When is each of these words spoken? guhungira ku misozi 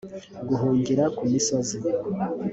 guhungira 0.47 1.03
ku 1.15 1.23
misozi 1.31 1.77